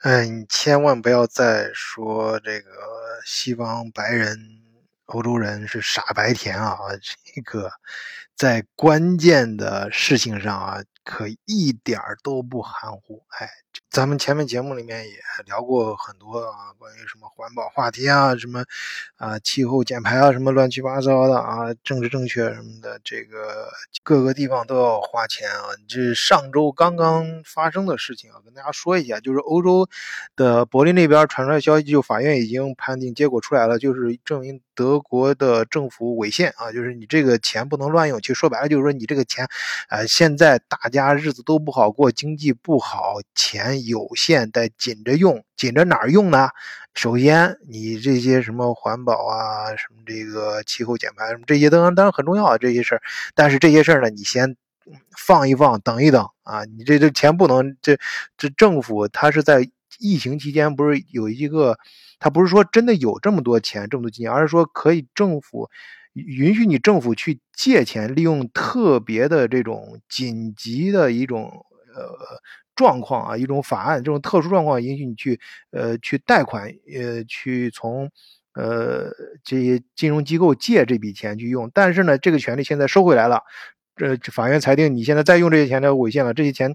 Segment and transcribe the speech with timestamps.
[0.00, 2.70] 哎，你千万不要再说这个
[3.26, 4.34] 西方白人、
[5.04, 6.78] 欧洲人是傻白甜啊！
[7.22, 7.70] 这个
[8.34, 13.22] 在关键的事情上啊，可一点都不含糊。
[13.38, 13.46] 哎。
[13.90, 15.16] 咱们前面节目里面也
[15.46, 18.64] 聊过很多啊，关于什么环保话题啊，什么
[19.16, 23.68] 啊气候减排啊，什么乱七八糟的啊，政治正确什么的，这个
[24.04, 25.74] 各个地方都要花钱啊。
[25.88, 29.88] 这上周刚刚发生的事情啊，跟大家说一下，就是欧洲
[30.36, 38.20] 的柏林那边传出来消息，就法院已经判定结果出来了，就是证明德国的政府违宪啊，就是你这个钱不能乱用。
[38.20, 39.48] 其实说白了就是说你这个钱，
[39.88, 43.79] 呃，现在大家日子都不好过，经济不好，钱。
[43.84, 46.48] 有限得紧着用，紧着哪儿用呢？
[46.92, 53.02] 首先，你这些什么环保啊，什么这个气候减排什么这些，当然当然很重要啊，这些事儿。
[53.32, 54.56] 但是这些事儿呢，你先
[55.16, 56.64] 放一放，等一等啊。
[56.64, 57.96] 你这这钱不能，这
[58.36, 59.70] 这政府他是在
[60.00, 61.78] 疫情期间不是有一个，
[62.18, 65.70] 他不是说真的有这么多钱这么多基金，而是说可以政府
[66.14, 71.64] 允许你政府去借钱，利用特别的这种紧急的一种
[71.94, 72.40] 呃。
[72.80, 75.38] 状况啊，一种法案，这种特殊状况允许你去，
[75.70, 76.64] 呃，去贷款，
[76.96, 78.10] 呃，去从，
[78.54, 79.10] 呃，
[79.44, 81.70] 这些金融机构借这笔钱去用。
[81.74, 83.42] 但是呢，这个权利现在收回来了，
[84.08, 86.32] 这法院裁定你现在再用这些钱就违宪了。
[86.32, 86.74] 这些钱，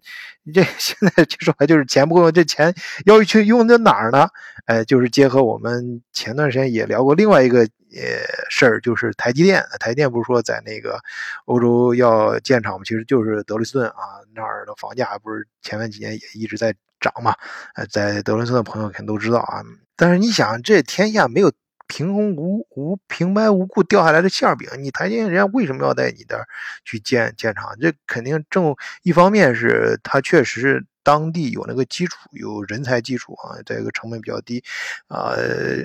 [0.54, 2.74] 这现在就说来就是钱不够，这钱
[3.06, 4.28] 要去用在哪儿呢？
[4.66, 7.68] 哎，就是结合我们前段时间也聊过另外一个。
[7.98, 8.02] 呃，
[8.50, 11.00] 事儿就是台积电，台积电不是说在那个
[11.46, 12.82] 欧洲要建厂吗？
[12.84, 17.34] 其实就是德累斯顿啊那儿的房价不是前面几年也一直在涨嘛？
[17.76, 19.64] 呃，在德累斯顿的朋友肯定都知道啊。
[19.96, 21.50] 但是你想，这天下没有
[21.88, 26.48] 凭空无无平白无故掉下来的馅饼，你台积电人家为什么要在你这儿
[26.84, 27.76] 去建建厂？
[27.80, 30.86] 这肯定正一方面是他确实。
[31.06, 34.64] 当地有那个基础，有人才基础啊，再一个成本比较低，
[35.08, 35.36] 啊，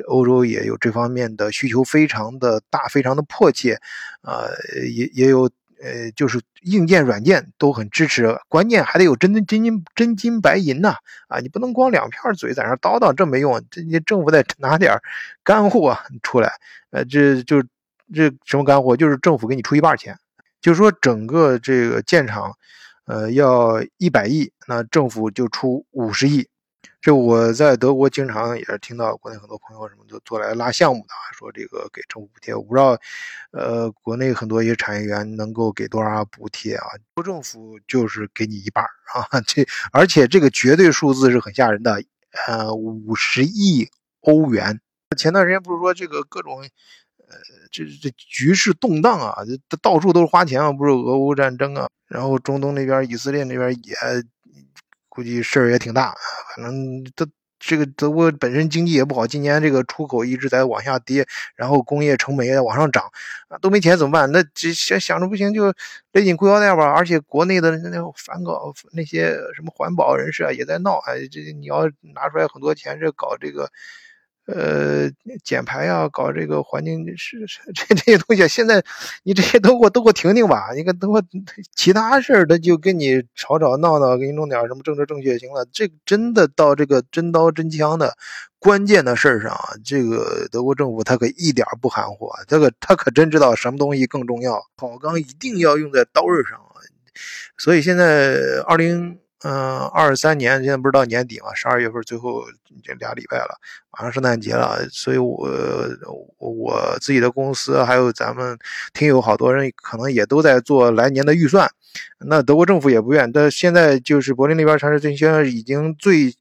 [0.08, 3.74] 欧洲也有这方面的需求，非常的大，非常的迫切，
[4.22, 4.48] 啊，
[4.90, 5.50] 也也有，
[5.82, 10.96] 呃，就是硬件、软件都很支持，关键还得有真真真金真金白银呐，
[11.28, 15.00] 啊，你不能光两片嘴在那叨叨，这没用，这你政府得 拿点
[15.42, 16.52] 干货 出来，
[16.90, 17.62] 呃，这就
[18.14, 20.18] 这什么干货，就是政府给你出一半钱，
[20.60, 22.54] 就是说整个这个建厂。
[23.06, 26.46] 呃，要一百亿，那政府就出五十亿。
[27.00, 32.54] 这我在德国经常也是听到国内很多朋友什么都做来拉项目的啊，说这个给政府补贴。
[32.54, 32.98] 我不知道，
[33.52, 36.86] 呃，国内很多一些产业园能够给多少补贴啊？
[37.14, 42.02] 国政府就是给你一半啊， 这而且这个绝对数字是很吓人的，
[42.46, 43.88] 呃，五十亿
[44.20, 44.80] 欧元。
[45.16, 46.62] 前段时间不是说这个各种。
[47.30, 47.36] 呃，
[47.70, 49.36] 这这局势动荡啊，
[49.70, 53.94] 这到处都是花钱啊，不是俄乌战争啊，然后中东那边以色列那边也
[55.20, 56.14] 估计事儿也挺大，
[56.56, 61.26] 反正德这个德国本身经济也不好，今年这个出口一直在往下跌，
[61.56, 63.04] 然后工业成本也在往上涨
[63.48, 64.32] 啊，都没钱怎么办？
[64.32, 65.66] 那这想想着不行就
[66.12, 71.82] 勒紧裤腰带吧，而且国内的那反搞那些什么环保人士啊也在闹，哎，这你要
[72.14, 73.70] 拿出来很多钱这搞这个。
[74.46, 75.08] 呃，
[75.44, 78.82] 减排啊，搞这个环境是 这这些东西，现在
[79.22, 80.70] 你这些都给我都给我停停吧。
[80.74, 81.22] 你看，都我
[81.76, 85.64] 其他事儿他就跟你吵吵闹闹，给你弄点什么政治正确行了。
[85.72, 88.16] 这真的到这个真刀真枪的
[88.58, 94.60] 关键的事儿上，这个德国政府他可一点不含糊，这个他可真知道什么东西更重要。
[94.76, 96.82] 好钢一定要用在刀刃上啊。
[97.56, 98.36] 所以现在
[98.66, 99.18] 二零。
[99.42, 102.42] 嗯，二三年现在不是到年底嘛，十二月份最后
[102.84, 103.58] 就俩礼拜了，
[103.90, 105.48] 马上圣诞节了，所以我
[106.36, 108.58] 我自己的公司还有咱们
[108.92, 111.66] 听友好多人可能也都在做来年的预算。
[112.18, 116.34] 那德国政府也不愿，但现在就是柏林那边城市这些已经最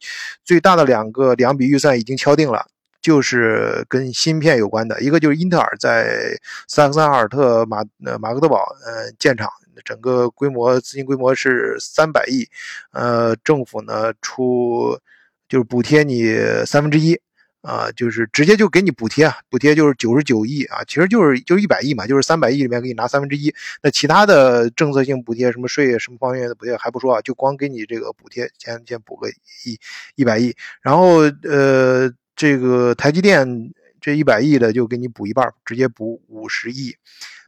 [0.44, 2.66] 最大的两个两笔预算已经敲定了，
[3.02, 6.38] 就是跟芯片有关的，一个就是英特尔在
[6.68, 9.50] 萨克森阿尔特马呃马格德堡呃建厂。
[9.84, 12.48] 整个规模资金规模是三百亿，
[12.92, 15.00] 呃，政府呢出
[15.48, 16.36] 就是补贴你
[16.66, 17.20] 三分之一，
[17.62, 23.54] 啊，就是直接就给你补贴啊，补贴就是九十九亿啊，其实就是就一百亿嘛，就是三百亿里面给你拿三分之一。
[23.82, 29.28] 那其他的政策性补贴，什么税什么方面的补贴还不说啊，就光给你这个补贴，先先补个
[29.66, 29.80] 一
[30.16, 36.96] 一百亿，然后呃，这个台积电这一百亿的就给你补一半，直接补五十亿，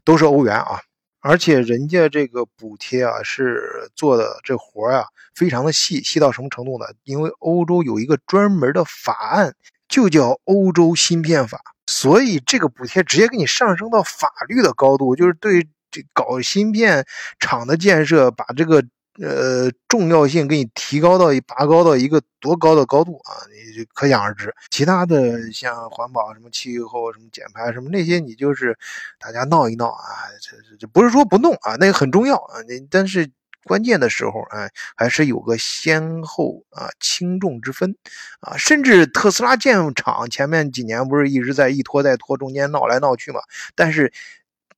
[0.03, 0.81] 都是欧元啊。
[1.21, 6.85] 而且人家这个补贴啊，是做的这活儿啊，非常的细，细到什么程度呢？
[7.03, 9.53] 因为欧洲有一个专门的法案，
[9.87, 11.57] 就叫《欧洲芯片法》，
[11.91, 17.05] 所以这个补贴直接给你上升到法律的高度，就是对这搞芯片
[17.39, 18.83] 厂的建设，把这个
[19.19, 23.35] 呃，重要性给你提高到拔高到一个多高的高度啊！
[23.51, 24.53] 你就可想而知。
[24.69, 28.77] 其他的像环保、什么气候、什么减排什么那些，你就是
[29.19, 29.99] 大家闹一闹啊，
[30.41, 32.61] 这这这不是说不弄啊，那个很重要啊。
[32.69, 33.29] 你但是
[33.65, 37.93] 关键的时候，哎，还是有个先后啊轻重之分
[38.39, 38.55] 啊。
[38.55, 43.41] 甚至特斯拉建厂前面几年不是一直在一拖再拖，中间闹来闹去嘛，
[43.75, 44.13] 但是。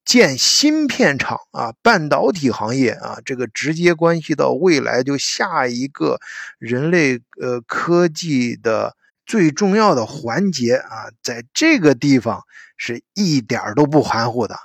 [0.06, 6.20] 建芯片厂啊，半导体行业啊，这个直接关系到未来就下一个
[6.60, 8.96] 人类呃科技的
[9.26, 12.44] 最重要的环节啊，在这个地方
[12.76, 14.56] 是一点都不含糊的。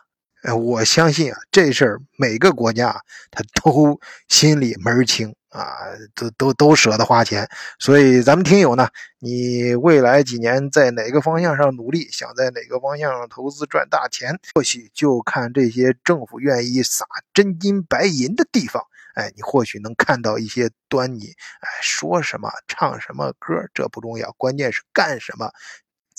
[0.42, 5.34] 哎，我相信啊，这事儿每个国家他都心里门儿清。
[5.50, 7.48] 啊，都都都舍得花钱，
[7.78, 18.82] 所以咱们听友呢，你未来几年在哪个方向上努力，想在哪个方向上投资赚大钱，或许就看这些政府愿意撒真金白银的地方，
[19.14, 21.34] 哎，你或许能看到一些端倪。
[21.60, 25.50] 哎，说什么唱什么歌，这不重要，关键是干什么。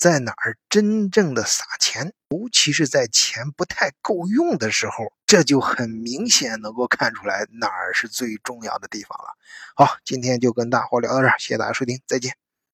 [0.00, 9.34] 在哪儿真正的撒钱，尤其是在钱不太够用的时候，这就很明显能够看出来哪儿是最重要的地方了。
[9.76, 12.32] 好，今天就跟大伙聊到这儿，谢谢大家收听，再见。